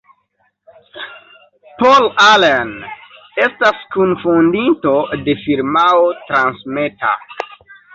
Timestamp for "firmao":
5.47-6.13